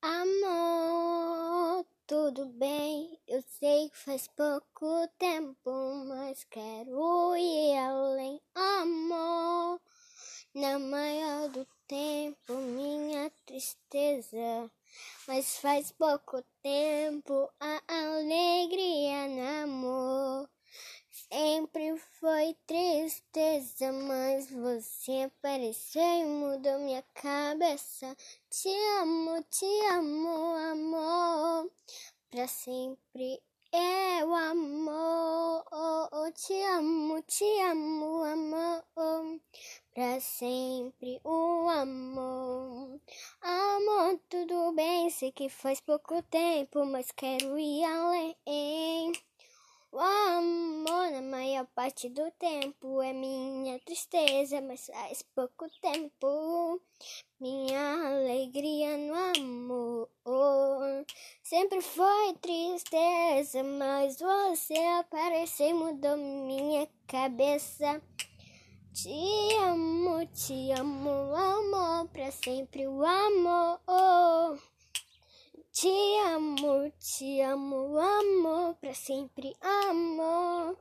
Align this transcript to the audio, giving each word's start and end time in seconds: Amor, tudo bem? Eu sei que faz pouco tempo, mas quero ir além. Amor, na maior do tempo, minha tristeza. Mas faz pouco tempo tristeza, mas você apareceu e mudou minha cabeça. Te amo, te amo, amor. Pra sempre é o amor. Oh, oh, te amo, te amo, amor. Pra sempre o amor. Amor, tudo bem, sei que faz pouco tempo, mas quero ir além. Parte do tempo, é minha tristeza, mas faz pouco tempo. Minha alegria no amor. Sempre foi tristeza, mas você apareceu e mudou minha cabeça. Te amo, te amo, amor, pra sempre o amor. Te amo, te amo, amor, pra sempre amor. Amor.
Amor, 0.00 1.84
tudo 2.06 2.46
bem? 2.46 3.18
Eu 3.26 3.42
sei 3.42 3.90
que 3.90 3.96
faz 3.96 4.28
pouco 4.28 5.08
tempo, 5.18 5.70
mas 6.06 6.44
quero 6.44 7.36
ir 7.36 7.76
além. 7.76 8.40
Amor, 8.54 9.80
na 10.54 10.78
maior 10.78 11.48
do 11.48 11.66
tempo, 11.88 12.54
minha 12.54 13.28
tristeza. 13.44 14.70
Mas 15.26 15.58
faz 15.58 15.90
pouco 15.90 16.44
tempo 16.62 17.50
tristeza, 22.66 23.92
mas 23.92 24.50
você 24.50 25.24
apareceu 25.26 26.02
e 26.02 26.24
mudou 26.24 26.78
minha 26.78 27.02
cabeça. 27.14 28.16
Te 28.50 28.68
amo, 29.00 29.42
te 29.50 29.66
amo, 29.90 30.54
amor. 30.72 31.70
Pra 32.30 32.46
sempre 32.46 33.40
é 33.72 34.24
o 34.24 34.34
amor. 34.34 35.64
Oh, 35.72 36.08
oh, 36.12 36.32
te 36.32 36.54
amo, 36.64 37.22
te 37.22 37.60
amo, 37.60 38.24
amor. 38.24 38.84
Pra 39.94 40.20
sempre 40.20 41.20
o 41.24 41.68
amor. 41.68 43.00
Amor, 43.40 44.20
tudo 44.28 44.72
bem, 44.72 45.10
sei 45.10 45.32
que 45.32 45.48
faz 45.48 45.80
pouco 45.80 46.22
tempo, 46.22 46.84
mas 46.86 47.10
quero 47.12 47.58
ir 47.58 47.84
além. 47.84 49.12
Parte 51.88 52.10
do 52.10 52.30
tempo, 52.32 53.00
é 53.00 53.14
minha 53.14 53.78
tristeza, 53.78 54.60
mas 54.60 54.84
faz 54.84 55.22
pouco 55.34 55.66
tempo. 55.80 56.82
Minha 57.40 58.08
alegria 58.08 58.98
no 58.98 59.14
amor. 59.14 60.10
Sempre 61.42 61.80
foi 61.80 62.34
tristeza, 62.42 63.62
mas 63.64 64.18
você 64.18 64.76
apareceu 65.00 65.70
e 65.70 65.72
mudou 65.72 66.18
minha 66.18 66.86
cabeça. 67.06 68.02
Te 68.92 69.54
amo, 69.54 70.26
te 70.26 70.70
amo, 70.72 71.34
amor, 71.34 72.06
pra 72.08 72.30
sempre 72.30 72.86
o 72.86 73.02
amor. 73.02 74.60
Te 75.72 76.18
amo, 76.34 76.92
te 76.98 77.40
amo, 77.40 77.98
amor, 77.98 78.74
pra 78.74 78.92
sempre 78.92 79.54
amor. 79.62 79.78
Amor. 79.88 80.76